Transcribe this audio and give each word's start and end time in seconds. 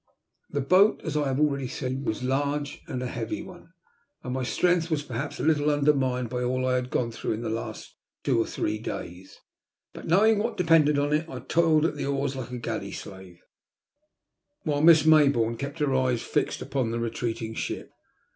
The 0.49 0.61
boat, 0.61 0.99
as 1.03 1.15
I 1.15 1.27
have 1.27 1.39
already 1.39 1.67
said, 1.67 2.07
was 2.07 2.23
a 2.23 2.25
large 2.25 2.81
and 2.87 3.03
heavy 3.03 3.43
one, 3.43 3.71
and 4.23 4.33
my 4.33 4.41
strength 4.41 4.89
was 4.89 5.03
perhaps 5.03 5.39
a 5.39 5.43
little 5.43 5.69
undermined 5.69 6.27
by 6.27 6.41
all 6.43 6.65
I 6.65 6.73
had 6.73 6.89
gone 6.89 7.11
through 7.11 7.33
in 7.33 7.43
the 7.43 7.51
last 7.51 7.95
two 8.23 8.41
or 8.41 8.47
three 8.47 8.79
days. 8.79 9.37
But, 9.93 10.07
knowing 10.07 10.39
what 10.39 10.57
depended 10.57 10.97
on 10.97 11.13
it, 11.13 11.29
I 11.29 11.41
toiled 11.41 11.85
at 11.85 11.97
the 11.97 12.07
oars 12.07 12.35
like 12.35 12.49
a 12.49 12.57
galley 12.57 12.91
slave, 12.93 13.37
while 14.63 14.81
Miss 14.81 15.05
Maybourne 15.05 15.55
kept 15.59 15.77
her 15.77 15.93
eyes 15.93 16.23
fixed 16.23 16.63
upon 16.63 16.89
the 16.89 16.99
retreating 16.99 17.53
ship. 17.53 17.91